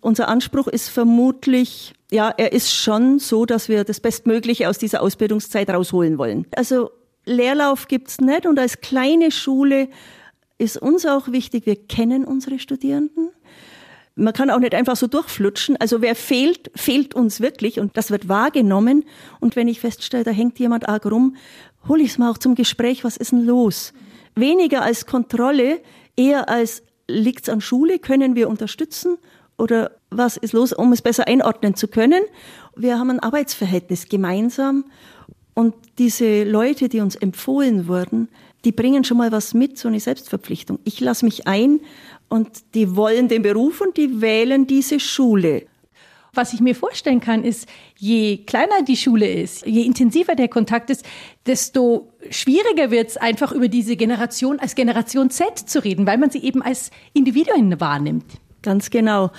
Unser 0.00 0.28
Anspruch 0.28 0.68
ist 0.68 0.90
vermutlich, 0.90 1.94
ja, 2.12 2.32
er 2.36 2.52
ist 2.52 2.72
schon 2.72 3.18
so, 3.18 3.46
dass 3.46 3.68
wir 3.68 3.82
das 3.82 3.98
Bestmögliche 3.98 4.68
aus 4.68 4.78
dieser 4.78 5.02
Ausbildungszeit 5.02 5.70
rausholen 5.70 6.18
wollen. 6.18 6.46
Also 6.54 6.92
Leerlauf 7.24 7.88
gibt's 7.88 8.20
nicht 8.20 8.46
und 8.46 8.60
als 8.60 8.80
kleine 8.80 9.32
Schule 9.32 9.88
ist 10.60 10.76
uns 10.76 11.06
auch 11.06 11.28
wichtig, 11.28 11.66
wir 11.66 11.76
kennen 11.76 12.24
unsere 12.24 12.58
Studierenden. 12.58 13.30
Man 14.14 14.34
kann 14.34 14.50
auch 14.50 14.58
nicht 14.58 14.74
einfach 14.74 14.96
so 14.96 15.06
durchflutschen. 15.06 15.78
Also 15.78 16.02
wer 16.02 16.14
fehlt, 16.14 16.70
fehlt 16.74 17.14
uns 17.14 17.40
wirklich 17.40 17.80
und 17.80 17.96
das 17.96 18.10
wird 18.10 18.28
wahrgenommen. 18.28 19.04
Und 19.40 19.56
wenn 19.56 19.68
ich 19.68 19.80
feststelle, 19.80 20.24
da 20.24 20.30
hängt 20.30 20.58
jemand 20.58 20.88
arg 20.88 21.06
rum, 21.06 21.36
hole 21.88 22.02
ich 22.02 22.10
es 22.10 22.18
mal 22.18 22.30
auch 22.30 22.38
zum 22.38 22.54
Gespräch, 22.54 23.04
was 23.04 23.16
ist 23.16 23.32
denn 23.32 23.46
los? 23.46 23.94
Weniger 24.34 24.82
als 24.82 25.06
Kontrolle, 25.06 25.80
eher 26.16 26.50
als 26.50 26.82
liegt's 27.08 27.48
an 27.48 27.62
Schule, 27.62 27.98
können 27.98 28.34
wir 28.34 28.48
unterstützen 28.48 29.16
oder 29.56 29.92
was 30.10 30.36
ist 30.36 30.52
los, 30.52 30.72
um 30.72 30.92
es 30.92 31.00
besser 31.00 31.26
einordnen 31.26 31.74
zu 31.74 31.88
können. 31.88 32.22
Wir 32.76 32.98
haben 32.98 33.10
ein 33.10 33.20
Arbeitsverhältnis 33.20 34.08
gemeinsam 34.08 34.84
und 35.54 35.74
diese 35.98 36.44
Leute, 36.44 36.88
die 36.88 37.00
uns 37.00 37.16
empfohlen 37.16 37.88
wurden, 37.88 38.28
die 38.64 38.72
bringen 38.72 39.04
schon 39.04 39.18
mal 39.18 39.32
was 39.32 39.54
mit, 39.54 39.78
so 39.78 39.88
eine 39.88 40.00
Selbstverpflichtung. 40.00 40.78
Ich 40.84 41.00
lasse 41.00 41.24
mich 41.24 41.46
ein 41.46 41.80
und 42.28 42.48
die 42.74 42.94
wollen 42.96 43.28
den 43.28 43.42
Beruf 43.42 43.80
und 43.80 43.96
die 43.96 44.20
wählen 44.20 44.66
diese 44.66 45.00
Schule. 45.00 45.66
Was 46.32 46.52
ich 46.52 46.60
mir 46.60 46.76
vorstellen 46.76 47.20
kann, 47.20 47.42
ist, 47.42 47.68
je 47.96 48.38
kleiner 48.38 48.82
die 48.86 48.96
Schule 48.96 49.28
ist, 49.28 49.66
je 49.66 49.82
intensiver 49.82 50.36
der 50.36 50.46
Kontakt 50.46 50.88
ist, 50.90 51.04
desto 51.46 52.12
schwieriger 52.30 52.92
wird 52.92 53.08
es 53.08 53.16
einfach 53.16 53.50
über 53.50 53.66
diese 53.66 53.96
Generation 53.96 54.60
als 54.60 54.76
Generation 54.76 55.30
Z 55.30 55.58
zu 55.58 55.82
reden, 55.82 56.06
weil 56.06 56.18
man 56.18 56.30
sie 56.30 56.42
eben 56.42 56.62
als 56.62 56.90
Individuen 57.14 57.80
wahrnimmt. 57.80 58.26
Ganz 58.62 58.90
genau. 58.90 59.30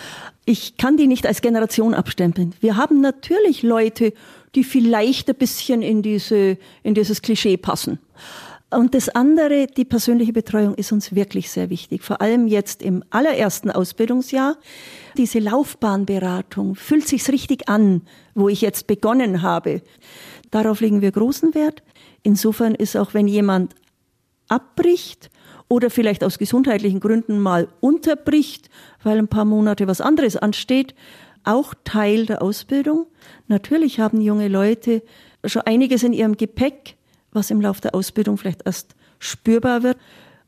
Ich 0.45 0.77
kann 0.77 0.97
die 0.97 1.07
nicht 1.07 1.25
als 1.25 1.41
Generation 1.41 1.93
abstempeln. 1.93 2.55
Wir 2.59 2.75
haben 2.75 2.99
natürlich 2.99 3.63
Leute, 3.63 4.13
die 4.55 4.63
vielleicht 4.63 5.29
ein 5.29 5.35
bisschen 5.35 5.81
in 5.81 6.01
diese, 6.01 6.57
in 6.83 6.93
dieses 6.93 7.21
Klischee 7.21 7.55
passen. 7.55 7.99
Und 8.71 8.95
das 8.95 9.09
andere, 9.09 9.67
die 9.67 9.83
persönliche 9.83 10.31
Betreuung 10.31 10.75
ist 10.75 10.93
uns 10.93 11.13
wirklich 11.13 11.51
sehr 11.51 11.69
wichtig. 11.69 12.03
Vor 12.03 12.21
allem 12.21 12.47
jetzt 12.47 12.81
im 12.81 13.03
allerersten 13.09 13.69
Ausbildungsjahr. 13.69 14.57
Diese 15.17 15.39
Laufbahnberatung 15.39 16.75
fühlt 16.75 17.05
sich's 17.05 17.29
richtig 17.29 17.67
an, 17.67 18.03
wo 18.33 18.47
ich 18.47 18.61
jetzt 18.61 18.87
begonnen 18.87 19.41
habe. 19.41 19.81
Darauf 20.51 20.79
legen 20.79 21.01
wir 21.01 21.11
großen 21.11 21.53
Wert. 21.53 21.83
Insofern 22.23 22.73
ist 22.73 22.95
auch, 22.95 23.13
wenn 23.13 23.27
jemand 23.27 23.75
abbricht 24.47 25.29
oder 25.67 25.89
vielleicht 25.89 26.23
aus 26.23 26.37
gesundheitlichen 26.37 27.01
Gründen 27.01 27.39
mal 27.39 27.67
unterbricht, 27.81 28.69
weil 29.03 29.17
ein 29.17 29.27
paar 29.27 29.45
Monate 29.45 29.87
was 29.87 29.99
anderes 29.99 30.37
ansteht, 30.37 30.95
auch 31.43 31.73
Teil 31.83 32.25
der 32.25 32.41
Ausbildung. 32.41 33.07
Natürlich 33.47 33.99
haben 33.99 34.21
junge 34.21 34.47
Leute 34.47 35.03
schon 35.45 35.63
einiges 35.63 36.03
in 36.03 36.13
ihrem 36.13 36.37
Gepäck, 36.37 36.95
was 37.31 37.51
im 37.51 37.61
Laufe 37.61 37.81
der 37.81 37.95
Ausbildung 37.95 38.37
vielleicht 38.37 38.65
erst 38.65 38.95
spürbar 39.19 39.83
wird. 39.83 39.97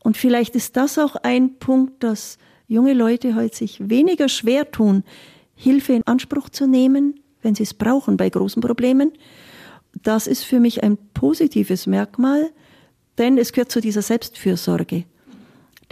Und 0.02 0.16
vielleicht 0.16 0.54
ist 0.54 0.76
das 0.76 0.98
auch 0.98 1.16
ein 1.16 1.58
Punkt, 1.58 2.02
dass 2.02 2.38
junge 2.68 2.92
Leute 2.92 3.34
heute 3.34 3.56
sich 3.56 3.88
weniger 3.88 4.28
schwer 4.28 4.70
tun, 4.70 5.04
Hilfe 5.54 5.92
in 5.92 6.06
Anspruch 6.06 6.48
zu 6.48 6.66
nehmen, 6.66 7.20
wenn 7.42 7.54
sie 7.54 7.62
es 7.62 7.74
brauchen 7.74 8.16
bei 8.16 8.28
großen 8.28 8.60
Problemen. 8.60 9.12
Das 10.02 10.26
ist 10.26 10.44
für 10.44 10.60
mich 10.60 10.82
ein 10.82 10.98
positives 11.14 11.86
Merkmal, 11.86 12.50
denn 13.18 13.38
es 13.38 13.52
gehört 13.52 13.70
zu 13.70 13.80
dieser 13.80 14.02
Selbstfürsorge. 14.02 15.04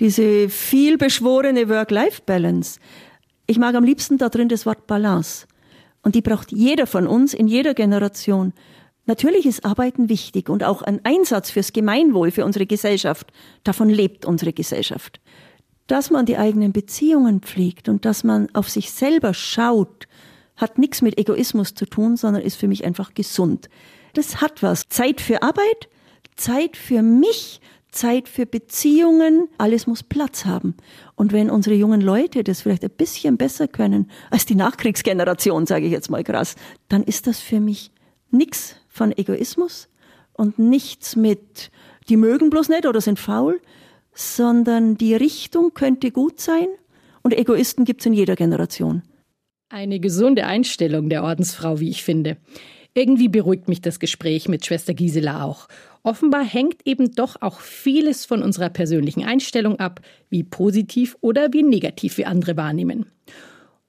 Diese 0.00 0.48
vielbeschworene 0.48 1.68
Work-Life-Balance. 1.68 2.80
Ich 3.46 3.58
mag 3.58 3.74
am 3.74 3.84
liebsten 3.84 4.18
da 4.18 4.28
drin 4.28 4.48
das 4.48 4.66
Wort 4.66 4.86
Balance. 4.86 5.46
Und 6.02 6.14
die 6.14 6.22
braucht 6.22 6.50
jeder 6.50 6.86
von 6.86 7.06
uns 7.06 7.34
in 7.34 7.46
jeder 7.46 7.74
Generation. 7.74 8.52
Natürlich 9.06 9.46
ist 9.46 9.64
Arbeiten 9.64 10.08
wichtig 10.08 10.48
und 10.48 10.62
auch 10.62 10.82
ein 10.82 11.04
Einsatz 11.04 11.50
fürs 11.50 11.72
Gemeinwohl, 11.72 12.30
für 12.30 12.44
unsere 12.44 12.66
Gesellschaft. 12.66 13.32
Davon 13.64 13.88
lebt 13.88 14.24
unsere 14.24 14.52
Gesellschaft. 14.52 15.20
Dass 15.88 16.10
man 16.10 16.24
die 16.24 16.36
eigenen 16.36 16.72
Beziehungen 16.72 17.40
pflegt 17.40 17.88
und 17.88 18.04
dass 18.04 18.22
man 18.22 18.48
auf 18.54 18.68
sich 18.68 18.92
selber 18.92 19.34
schaut, 19.34 20.06
hat 20.56 20.78
nichts 20.78 21.02
mit 21.02 21.18
Egoismus 21.18 21.74
zu 21.74 21.86
tun, 21.86 22.16
sondern 22.16 22.42
ist 22.42 22.56
für 22.56 22.68
mich 22.68 22.84
einfach 22.84 23.14
gesund. 23.14 23.68
Das 24.14 24.40
hat 24.40 24.62
was. 24.62 24.88
Zeit 24.88 25.20
für 25.20 25.42
Arbeit, 25.42 25.88
Zeit 26.36 26.76
für 26.76 27.02
mich, 27.02 27.60
Zeit 27.90 28.28
für 28.28 28.46
Beziehungen, 28.46 29.48
alles 29.58 29.86
muss 29.86 30.02
Platz 30.02 30.44
haben. 30.44 30.76
Und 31.16 31.32
wenn 31.32 31.50
unsere 31.50 31.74
jungen 31.74 32.00
Leute 32.00 32.44
das 32.44 32.62
vielleicht 32.62 32.84
ein 32.84 32.90
bisschen 32.90 33.36
besser 33.36 33.66
können 33.66 34.10
als 34.30 34.46
die 34.46 34.54
Nachkriegsgeneration, 34.54 35.66
sage 35.66 35.86
ich 35.86 35.92
jetzt 35.92 36.10
mal 36.10 36.22
krass, 36.22 36.54
dann 36.88 37.02
ist 37.02 37.26
das 37.26 37.40
für 37.40 37.60
mich 37.60 37.90
nichts 38.30 38.76
von 38.92 39.16
Egoismus 39.16 39.88
und 40.34 40.58
nichts 40.58 41.16
mit, 41.16 41.70
die 42.08 42.16
mögen 42.16 42.50
bloß 42.50 42.68
nicht 42.68 42.86
oder 42.86 43.00
sind 43.00 43.18
faul, 43.18 43.60
sondern 44.14 44.96
die 44.96 45.14
Richtung 45.14 45.72
könnte 45.74 46.10
gut 46.10 46.40
sein 46.40 46.68
und 47.22 47.32
Egoisten 47.32 47.84
gibt 47.84 48.02
es 48.02 48.06
in 48.06 48.12
jeder 48.12 48.36
Generation. 48.36 49.02
Eine 49.70 50.00
gesunde 50.00 50.46
Einstellung 50.46 51.08
der 51.08 51.24
Ordensfrau, 51.24 51.80
wie 51.80 51.88
ich 51.88 52.04
finde. 52.04 52.36
Irgendwie 52.94 53.28
beruhigt 53.28 53.68
mich 53.68 53.80
das 53.80 53.98
Gespräch 53.98 54.48
mit 54.48 54.66
Schwester 54.66 54.92
Gisela 54.92 55.44
auch. 55.44 55.66
Offenbar 56.02 56.44
hängt 56.44 56.86
eben 56.86 57.12
doch 57.12 57.40
auch 57.40 57.60
vieles 57.60 58.26
von 58.26 58.42
unserer 58.42 58.68
persönlichen 58.68 59.24
Einstellung 59.24 59.78
ab, 59.78 60.02
wie 60.28 60.42
positiv 60.42 61.16
oder 61.22 61.54
wie 61.54 61.62
negativ 61.62 62.18
wir 62.18 62.28
andere 62.28 62.58
wahrnehmen. 62.58 63.06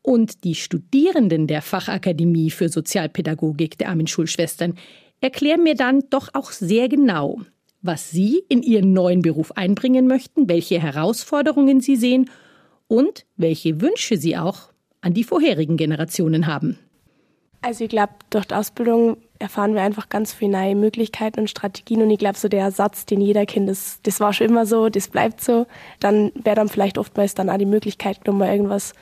Und 0.04 0.44
die 0.44 0.54
Studierenden 0.54 1.48
der 1.48 1.62
Fachakademie 1.62 2.52
für 2.52 2.70
Sozialpädagogik 2.70 3.78
der 3.78 3.90
Armin 3.90 4.08
Schulschwestern 4.08 4.76
erklären 5.22 5.64
mir 5.64 5.76
dann 5.76 6.04
doch 6.10 6.30
auch 6.34 6.52
sehr 6.52 6.90
genau, 6.90 7.40
was 7.82 8.12
sie 8.12 8.44
in 8.50 8.62
ihren 8.62 8.92
neuen 8.92 9.22
Beruf 9.22 9.54
einbringen 9.54 10.06
möchten, 10.08 10.50
welche 10.50 10.80
Herausforderungen 10.80 11.80
sie 11.80 11.96
sehen 11.96 12.30
und 12.88 13.26
welche 13.38 13.80
Wünsche 13.80 14.18
sie 14.18 14.38
auch 14.38 14.74
an 15.00 15.14
die 15.14 15.24
vorherigen 15.24 15.78
Generationen 15.78 16.48
haben. 16.48 16.78
Also 17.62 17.86
ich 17.86 17.90
glaube, 17.90 18.12
durch 18.30 18.46
die 18.46 18.56
Ausbildung 18.56 19.18
erfahren 19.40 19.74
wir 19.74 19.82
einfach 19.84 20.10
ganz 20.10 20.34
viele 20.34 20.52
neue 20.52 20.76
Möglichkeiten 20.76 21.40
und 21.40 21.50
Strategien 21.50 22.02
und 22.02 22.10
ich 22.10 22.20
glaube, 22.20 22.38
so 22.38 22.50
der 22.50 22.72
Satz, 22.72 23.06
den 23.06 23.22
jeder 23.22 23.46
kennt, 23.46 23.70
das, 23.70 24.00
das 24.04 24.20
war 24.20 24.34
schon 24.34 24.48
immer 24.48 24.66
so, 24.66 24.90
das 24.90 25.08
bleibt 25.08 25.42
so, 25.42 25.66
dann 26.02 26.34
wäre 26.36 26.58
dann 26.58 26.68
vielleicht 26.68 26.98
oftmals 26.98 27.36
dann 27.36 27.50
auch 27.50 27.58
die 27.58 27.66
Möglichkeit, 27.66 28.28
um 28.28 28.38
mal 28.38 28.52
irgendwas 28.52 28.94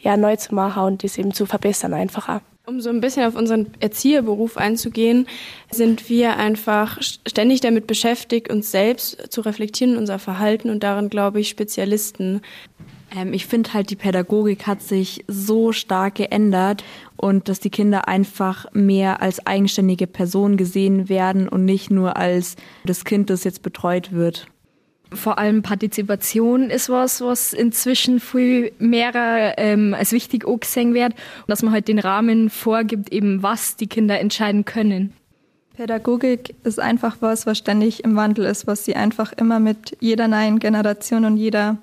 ja, 0.00 0.16
neu 0.16 0.36
zu 0.36 0.54
machen 0.54 0.82
und 0.84 1.04
das 1.04 1.18
eben 1.18 1.32
zu 1.32 1.46
verbessern 1.46 1.94
einfacher. 1.94 2.42
Um 2.66 2.80
so 2.80 2.90
ein 2.90 3.00
bisschen 3.00 3.26
auf 3.26 3.34
unseren 3.34 3.68
Erzieherberuf 3.80 4.56
einzugehen, 4.56 5.26
sind 5.70 6.08
wir 6.08 6.36
einfach 6.36 6.98
ständig 7.00 7.60
damit 7.60 7.86
beschäftigt, 7.86 8.50
uns 8.50 8.70
selbst 8.70 9.32
zu 9.32 9.40
reflektieren, 9.40 9.96
unser 9.96 10.18
Verhalten 10.18 10.70
und 10.70 10.82
darin, 10.82 11.08
glaube 11.08 11.40
ich, 11.40 11.48
Spezialisten. 11.48 12.42
Ähm, 13.16 13.32
ich 13.32 13.46
finde 13.46 13.72
halt, 13.74 13.90
die 13.90 13.96
Pädagogik 13.96 14.66
hat 14.66 14.82
sich 14.82 15.24
so 15.26 15.72
stark 15.72 16.16
geändert 16.16 16.84
und 17.16 17.48
dass 17.48 17.60
die 17.60 17.70
Kinder 17.70 18.08
einfach 18.08 18.66
mehr 18.72 19.20
als 19.20 19.44
eigenständige 19.46 20.06
Person 20.06 20.56
gesehen 20.56 21.08
werden 21.08 21.48
und 21.48 21.64
nicht 21.64 21.90
nur 21.90 22.16
als 22.16 22.56
das 22.84 23.04
Kind, 23.04 23.30
das 23.30 23.42
jetzt 23.42 23.62
betreut 23.62 24.12
wird. 24.12 24.46
Vor 25.12 25.38
allem 25.38 25.62
Partizipation 25.62 26.70
ist 26.70 26.88
was, 26.88 27.20
was 27.20 27.52
inzwischen 27.52 28.20
viel 28.20 28.72
mehr 28.78 29.54
ähm, 29.58 29.94
als 29.94 30.12
wichtig 30.12 30.46
angesehen 30.46 30.94
wird. 30.94 31.12
Und 31.12 31.48
dass 31.48 31.62
man 31.62 31.72
halt 31.72 31.88
den 31.88 31.98
Rahmen 31.98 32.50
vorgibt, 32.50 33.12
eben 33.12 33.42
was 33.42 33.76
die 33.76 33.88
Kinder 33.88 34.20
entscheiden 34.20 34.64
können. 34.64 35.12
Pädagogik 35.76 36.54
ist 36.62 36.78
einfach 36.78 37.16
was, 37.20 37.46
was 37.46 37.58
ständig 37.58 38.04
im 38.04 38.14
Wandel 38.14 38.44
ist, 38.44 38.66
was 38.66 38.84
sie 38.84 38.96
einfach 38.96 39.32
immer 39.32 39.60
mit 39.60 39.96
jeder 40.00 40.28
neuen 40.28 40.58
Generation 40.58 41.24
und 41.24 41.38
jeder 41.38 41.78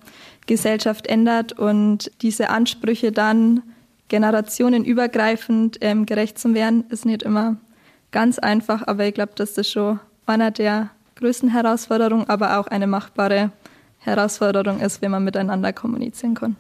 Gesellschaft 0.45 1.07
ändert 1.07 1.53
und 1.53 2.11
diese 2.21 2.49
Ansprüche 2.49 3.11
dann 3.11 3.63
generationenübergreifend 4.07 5.79
ähm, 5.81 6.05
gerecht 6.05 6.39
zu 6.39 6.53
werden, 6.53 6.85
ist 6.89 7.05
nicht 7.05 7.23
immer 7.23 7.57
ganz 8.11 8.39
einfach, 8.39 8.87
aber 8.87 9.05
ich 9.05 9.13
glaube, 9.13 9.33
dass 9.35 9.53
das 9.53 9.69
schon 9.69 9.99
einer 10.25 10.51
der 10.51 10.89
größten 11.17 11.49
Herausforderung, 11.49 12.29
aber 12.29 12.59
auch 12.59 12.67
eine 12.67 12.87
machbare 12.87 13.51
Herausforderung 13.99 14.79
ist, 14.79 15.01
wenn 15.01 15.11
man 15.11 15.23
miteinander 15.23 15.73
kommunizieren 15.73 16.35
kann. 16.35 16.55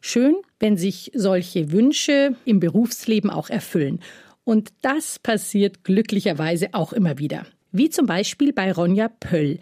Schön, 0.00 0.36
wenn 0.58 0.76
sich 0.76 1.10
solche 1.14 1.72
Wünsche 1.72 2.36
im 2.44 2.60
Berufsleben 2.60 3.30
auch 3.30 3.50
erfüllen. 3.50 4.00
Und 4.44 4.70
das 4.82 5.18
passiert 5.18 5.84
glücklicherweise 5.84 6.68
auch 6.72 6.92
immer 6.92 7.18
wieder. 7.18 7.46
Wie 7.72 7.90
zum 7.90 8.06
Beispiel 8.06 8.52
bei 8.52 8.72
Ronja 8.72 9.08
Pöll, 9.08 9.58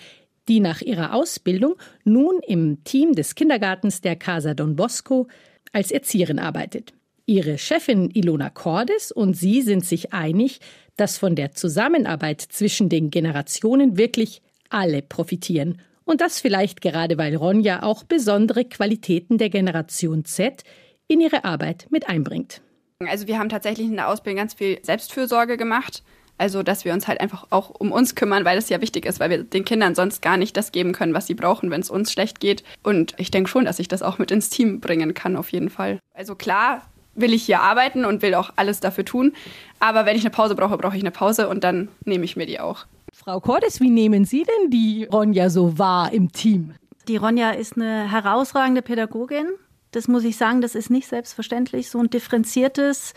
die 0.49 0.61
nach 0.61 0.81
ihrer 0.81 1.15
Ausbildung 1.15 1.75
nun 2.05 2.41
im 2.47 2.85
Team 2.85 3.15
des 3.15 3.35
Kindergartens 3.35 4.01
der 4.01 4.17
Casa 4.17 4.55
Don 4.55 4.77
Bosco 4.77 5.27
als 5.73 5.91
Erzieherin 5.91 6.39
arbeitet. 6.39 6.95
Ihre 7.29 7.59
Chefin 7.59 8.11
Ilona 8.15 8.49
Cordes 8.49 9.13
und 9.13 9.35
sie 9.35 9.61
sind 9.61 9.85
sich 9.85 10.15
einig, 10.15 10.61
dass 10.97 11.19
von 11.19 11.37
der 11.37 11.53
Zusammenarbeit 11.53 12.41
zwischen 12.41 12.89
den 12.89 13.11
Generationen 13.11 13.99
wirklich 13.99 14.41
alle 14.71 15.03
profitieren. 15.03 15.79
Und 16.07 16.23
das 16.23 16.41
vielleicht 16.41 16.81
gerade, 16.81 17.19
weil 17.19 17.37
Ronja 17.37 17.83
auch 17.83 18.03
besondere 18.03 18.65
Qualitäten 18.65 19.37
der 19.37 19.51
Generation 19.51 20.25
Z 20.25 20.65
in 21.07 21.21
ihre 21.21 21.45
Arbeit 21.45 21.87
mit 21.91 22.09
einbringt. 22.09 22.63
Also 23.01 23.27
wir 23.27 23.39
haben 23.39 23.51
tatsächlich 23.51 23.89
in 23.89 23.97
der 23.97 24.09
Ausbildung 24.09 24.39
ganz 24.39 24.55
viel 24.55 24.79
Selbstfürsorge 24.83 25.59
gemacht. 25.59 26.03
Also, 26.39 26.63
dass 26.63 26.87
wir 26.87 26.95
uns 26.95 27.09
halt 27.09 27.21
einfach 27.21 27.49
auch 27.51 27.69
um 27.69 27.93
uns 27.93 28.15
kümmern, 28.15 28.47
weil 28.47 28.57
das 28.57 28.71
ja 28.71 28.81
wichtig 28.81 29.05
ist, 29.05 29.21
weil 29.21 29.29
wir 29.29 29.43
den 29.43 29.67
Kindern 29.67 29.95
sonst 29.95 30.23
gar 30.23 30.39
nicht 30.39 30.57
das 30.57 30.73
geben 30.73 30.93
können, 30.93 31.13
was 31.13 31.27
sie 31.27 31.35
brauchen, 31.35 31.71
wenn 31.71 31.83
es 31.83 31.91
uns 31.91 32.11
schlecht 32.11 32.41
geht. 32.41 32.65
Und 32.83 33.15
ich 33.19 33.31
denke 33.31 33.51
schon, 33.51 33.67
dass 33.67 33.81
ich 33.81 33.89
das 33.89 34.03
auch 34.03 34.19
mit 34.19 34.31
ins 34.31 34.49
Team 34.49 34.81
bringen 34.81 35.13
kann, 35.13 35.37
auf 35.37 35.53
jeden 35.53 35.69
Fall. 35.69 35.99
Also 36.15 36.35
klar 36.35 36.89
will 37.21 37.35
ich 37.35 37.45
hier 37.45 37.61
arbeiten 37.61 38.05
und 38.05 38.23
will 38.23 38.35
auch 38.35 38.51
alles 38.57 38.81
dafür 38.81 39.05
tun. 39.05 39.33
Aber 39.81 40.07
wenn 40.07 40.17
ich 40.17 40.23
eine 40.23 40.31
Pause 40.31 40.55
brauche, 40.55 40.77
brauche 40.77 40.97
ich 40.97 41.03
eine 41.03 41.11
Pause 41.11 41.49
und 41.49 41.65
dann 41.65 41.89
nehme 42.05 42.25
ich 42.25 42.37
mir 42.37 42.47
die 42.47 42.61
auch. 42.61 42.87
Frau 43.13 43.41
Cordes, 43.41 43.81
wie 43.81 43.91
nehmen 43.91 44.25
Sie 44.25 44.45
denn 44.45 44.71
die 44.71 45.05
Ronja 45.05 45.51
so 45.51 45.79
wahr 45.79 46.13
im 46.13 46.33
Team? 46.33 46.75
Die 47.09 47.17
Ronja 47.17 47.51
ist 47.51 47.77
eine 47.77 48.11
herausragende 48.11 48.83
Pädagogin. 48.83 49.47
Das 49.93 50.09
muss 50.09 50.25
ich 50.25 50.37
sagen, 50.37 50.61
das 50.61 50.75
ist 50.75 50.91
nicht 50.91 51.09
selbstverständlich. 51.09 51.91
So 51.91 51.99
ein 51.99 52.11
differenziertes 52.11 53.15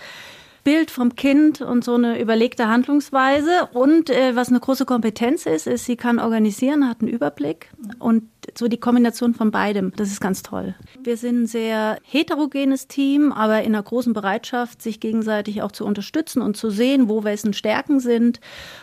Bild 0.63 0.91
vom 0.91 1.15
Kind 1.15 1.61
und 1.61 1.83
so 1.83 1.95
eine 1.95 2.19
überlegte 2.19 2.67
Handlungsweise. 2.67 3.69
Und 3.73 4.09
äh, 4.09 4.35
was 4.35 4.49
eine 4.49 4.59
große 4.59 4.85
Kompetenz 4.85 5.45
ist, 5.45 5.67
ist, 5.67 5.85
sie 5.85 5.95
kann 5.95 6.19
organisieren, 6.19 6.87
hat 6.87 7.01
einen 7.01 7.09
Überblick 7.09 7.69
und 7.99 8.23
so 8.57 8.67
die 8.67 8.79
Kombination 8.79 9.33
von 9.33 9.51
beidem, 9.51 9.93
das 9.95 10.09
ist 10.09 10.19
ganz 10.19 10.43
toll. 10.43 10.75
Wir 11.03 11.17
sind 11.17 11.43
ein 11.43 11.47
sehr 11.47 11.99
heterogenes 12.03 12.87
Team, 12.87 13.31
aber 13.31 13.61
in 13.61 13.75
einer 13.75 13.83
großen 13.83 14.13
Bereitschaft, 14.13 14.81
sich 14.81 14.99
gegenseitig 14.99 15.61
auch 15.61 15.71
zu 15.71 15.85
unterstützen 15.85 16.41
und 16.41 16.57
zu 16.57 16.69
sehen, 16.69 17.07
wo 17.07 17.23
wessen 17.23 17.53
Stärken 17.53 17.99
sind. 17.99 18.39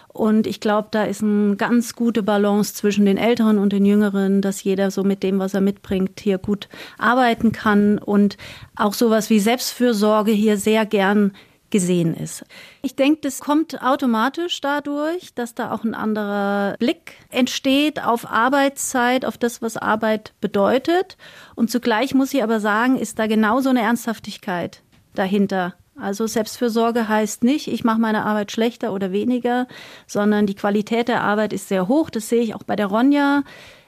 Und 0.08 0.46
ich 0.46 0.60
glaube, 0.60 0.88
da 0.90 1.04
ist 1.04 1.22
eine 1.22 1.56
ganz 1.56 1.94
gute 1.94 2.22
Balance 2.22 2.74
zwischen 2.74 3.04
den 3.04 3.18
Älteren 3.18 3.58
und 3.58 3.72
den 3.72 3.84
Jüngeren, 3.84 4.42
dass 4.42 4.64
jeder 4.64 4.90
so 4.90 5.04
mit 5.04 5.22
dem, 5.22 5.38
was 5.38 5.54
er 5.54 5.60
mitbringt, 5.60 6.20
hier 6.20 6.38
gut 6.38 6.68
arbeiten 6.96 7.52
kann 7.52 7.98
und 7.98 8.36
auch 8.76 8.94
sowas 8.94 9.30
wie 9.30 9.38
Selbstfürsorge 9.38 10.32
hier 10.32 10.56
sehr 10.56 10.86
gern 10.86 11.32
gesehen 11.70 12.14
ist. 12.14 12.44
Ich 12.82 12.96
denke, 12.96 13.20
das 13.22 13.40
kommt 13.40 13.82
automatisch 13.82 14.60
dadurch, 14.60 15.34
dass 15.34 15.54
da 15.54 15.72
auch 15.72 15.84
ein 15.84 15.94
anderer 15.94 16.76
Blick 16.78 17.14
entsteht 17.30 18.02
auf 18.02 18.30
Arbeitszeit, 18.30 19.24
auf 19.24 19.36
das, 19.36 19.60
was 19.60 19.76
Arbeit 19.76 20.32
bedeutet. 20.40 21.16
Und 21.54 21.70
zugleich 21.70 22.14
muss 22.14 22.32
ich 22.32 22.42
aber 22.42 22.60
sagen, 22.60 22.98
ist 22.98 23.18
da 23.18 23.26
genauso 23.26 23.70
eine 23.70 23.82
Ernsthaftigkeit 23.82 24.82
dahinter. 25.14 25.74
Also 26.00 26.26
Selbstfürsorge 26.26 27.08
heißt 27.08 27.42
nicht, 27.42 27.66
ich 27.66 27.82
mache 27.82 28.00
meine 28.00 28.24
Arbeit 28.24 28.52
schlechter 28.52 28.92
oder 28.92 29.10
weniger, 29.10 29.66
sondern 30.06 30.46
die 30.46 30.54
Qualität 30.54 31.08
der 31.08 31.22
Arbeit 31.22 31.52
ist 31.52 31.68
sehr 31.68 31.88
hoch. 31.88 32.08
Das 32.08 32.28
sehe 32.28 32.42
ich 32.42 32.54
auch 32.54 32.62
bei 32.62 32.76
der 32.76 32.86
Ronja. 32.86 33.42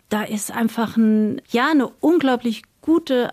Da 0.08 0.24
ist 0.24 0.50
einfach 0.50 0.96
ein, 0.96 1.40
ja, 1.50 1.70
eine 1.70 1.86
unglaublich 2.00 2.62
gute 2.82 3.32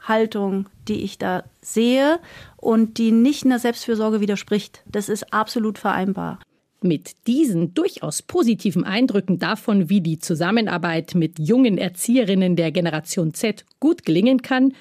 Arbeitshaltung, 0.00 0.68
die 0.88 1.02
ich 1.04 1.18
da 1.18 1.44
sehe 1.60 2.18
und 2.56 2.98
die 2.98 3.12
nicht 3.12 3.44
in 3.44 3.50
der 3.50 3.58
Selbstfürsorge 3.58 4.20
widerspricht. 4.20 4.82
Das 4.86 5.08
ist 5.08 5.32
absolut 5.32 5.78
vereinbar. 5.78 6.40
Mit 6.82 7.26
diesen 7.26 7.74
durchaus 7.74 8.22
positiven 8.22 8.84
Eindrücken 8.84 9.38
davon, 9.38 9.90
wie 9.90 10.00
die 10.00 10.18
Zusammenarbeit 10.18 11.14
mit 11.14 11.38
jungen 11.38 11.76
Erzieherinnen 11.76 12.56
der 12.56 12.72
Generation 12.72 13.34
Z 13.34 13.66
gut 13.80 14.04
gelingen 14.04 14.40
kann, 14.40 14.72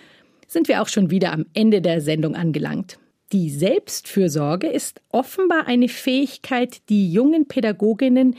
sind 0.47 0.67
wir 0.67 0.81
auch 0.81 0.87
schon 0.87 1.11
wieder 1.11 1.33
am 1.33 1.45
Ende 1.53 1.81
der 1.81 2.01
Sendung 2.01 2.35
angelangt. 2.35 2.97
Die 3.33 3.49
Selbstfürsorge 3.51 4.67
ist 4.67 5.01
offenbar 5.11 5.67
eine 5.67 5.89
Fähigkeit, 5.89 6.81
die 6.89 7.11
jungen 7.11 7.47
Pädagoginnen 7.47 8.35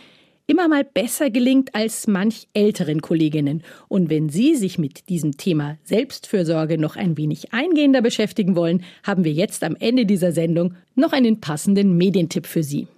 immer 0.50 0.66
mal 0.66 0.82
besser 0.82 1.30
gelingt 1.30 1.76
als 1.76 2.08
manch 2.08 2.48
älteren 2.54 3.00
Kolleginnen. 3.00 3.62
Und 3.86 4.10
wenn 4.10 4.28
Sie 4.28 4.56
sich 4.56 4.78
mit 4.78 5.08
diesem 5.08 5.36
Thema 5.36 5.78
Selbstfürsorge 5.84 6.76
noch 6.76 6.96
ein 6.96 7.16
wenig 7.16 7.52
eingehender 7.52 8.02
beschäftigen 8.02 8.56
wollen, 8.56 8.82
haben 9.04 9.22
wir 9.22 9.32
jetzt 9.32 9.62
am 9.62 9.76
Ende 9.76 10.06
dieser 10.06 10.32
Sendung 10.32 10.74
noch 10.96 11.12
einen 11.12 11.40
passenden 11.40 11.96
Medientipp 11.96 12.46
für 12.46 12.64
Sie. 12.64 12.88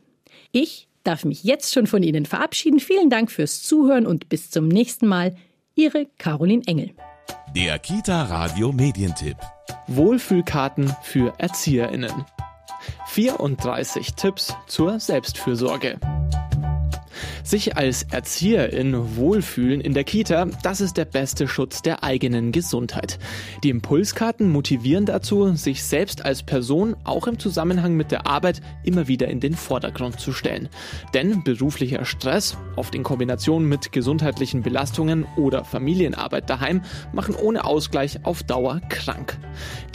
Ich 0.50 0.88
darf 1.04 1.26
mich 1.26 1.44
jetzt 1.44 1.74
schon 1.74 1.86
von 1.86 2.02
Ihnen 2.02 2.24
verabschieden. 2.24 2.80
Vielen 2.80 3.10
Dank 3.10 3.30
fürs 3.30 3.62
Zuhören 3.62 4.06
und 4.06 4.30
bis 4.30 4.50
zum 4.50 4.68
nächsten 4.68 5.06
Mal. 5.06 5.36
Ihre 5.74 6.06
Caroline 6.18 6.62
Engel. 6.66 6.90
Der 7.54 7.78
Kita 7.78 8.24
Radio 8.24 8.72
Medientipp. 8.72 9.36
Wohlfühlkarten 9.88 10.90
für 11.02 11.34
ErzieherInnen. 11.38 12.24
34 13.08 14.14
Tipps 14.14 14.54
zur 14.66 14.98
Selbstfürsorge. 14.98 15.98
Sich 17.44 17.76
als 17.76 18.04
Erzieherin 18.04 19.16
wohlfühlen 19.16 19.80
in 19.80 19.94
der 19.94 20.04
Kita, 20.04 20.46
das 20.62 20.80
ist 20.80 20.96
der 20.96 21.04
beste 21.04 21.48
Schutz 21.48 21.82
der 21.82 22.04
eigenen 22.04 22.52
Gesundheit. 22.52 23.18
Die 23.64 23.70
Impulskarten 23.70 24.48
motivieren 24.48 25.06
dazu, 25.06 25.54
sich 25.56 25.82
selbst 25.82 26.24
als 26.24 26.44
Person 26.44 26.94
auch 27.02 27.26
im 27.26 27.40
Zusammenhang 27.40 27.94
mit 27.94 28.12
der 28.12 28.28
Arbeit 28.28 28.60
immer 28.84 29.08
wieder 29.08 29.26
in 29.26 29.40
den 29.40 29.54
Vordergrund 29.54 30.20
zu 30.20 30.32
stellen. 30.32 30.68
Denn 31.14 31.42
beruflicher 31.42 32.04
Stress, 32.04 32.56
oft 32.76 32.94
in 32.94 33.02
Kombination 33.02 33.68
mit 33.68 33.90
gesundheitlichen 33.90 34.62
Belastungen 34.62 35.26
oder 35.36 35.64
Familienarbeit 35.64 36.48
daheim, 36.48 36.80
machen 37.12 37.34
ohne 37.34 37.64
Ausgleich 37.64 38.24
auf 38.24 38.44
Dauer 38.44 38.80
krank. 38.88 39.36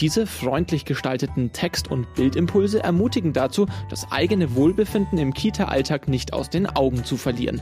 Diese 0.02 0.28
freundlich 0.28 0.84
gestalteten 0.84 1.54
Text- 1.54 1.90
und 1.90 2.14
Bildimpulse 2.16 2.84
ermutigen 2.84 3.32
dazu, 3.32 3.68
das 3.90 4.12
eigene 4.12 4.54
Wohlbefinden 4.54 5.18
im 5.18 5.34
Kita-Alltag 5.34 6.10
nicht 6.10 6.34
aus 6.34 6.50
den 6.50 6.68
Augen 6.68 7.06
zu 7.06 7.16
verlieren 7.16 7.37
verlieren. 7.38 7.62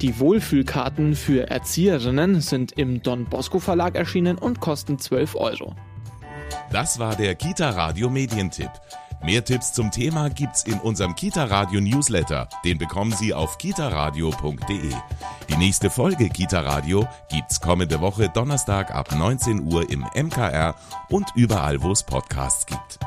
Die 0.00 0.18
Wohlfühlkarten 0.18 1.16
für 1.16 1.50
Erzieherinnen 1.50 2.40
sind 2.40 2.72
im 2.72 3.02
Don 3.02 3.24
Bosco 3.24 3.58
Verlag 3.58 3.96
erschienen 3.96 4.38
und 4.38 4.60
kosten 4.60 4.98
12 4.98 5.34
Euro. 5.34 5.74
Das 6.70 6.98
war 6.98 7.16
der 7.16 7.34
Kita 7.34 7.70
Radio 7.70 8.08
Medientipp. 8.08 8.70
Mehr 9.24 9.44
Tipps 9.44 9.72
zum 9.72 9.90
Thema 9.90 10.28
gibt's 10.28 10.62
in 10.64 10.78
unserem 10.78 11.14
Kita 11.16 11.44
Radio 11.44 11.80
Newsletter. 11.80 12.48
Den 12.64 12.78
bekommen 12.78 13.12
Sie 13.12 13.32
auf 13.32 13.58
kitaradio.de. 13.58 14.92
Die 15.48 15.56
nächste 15.56 15.90
Folge 15.90 16.28
Kita 16.28 16.60
Radio 16.60 17.08
gibt's 17.30 17.60
kommende 17.60 18.00
Woche 18.00 18.28
Donnerstag 18.28 18.94
ab 18.94 19.12
19 19.16 19.62
Uhr 19.62 19.90
im 19.90 20.04
MKR 20.14 20.76
und 21.08 21.26
überall, 21.34 21.82
wo 21.82 21.92
es 21.92 22.02
Podcasts 22.02 22.66
gibt. 22.66 22.98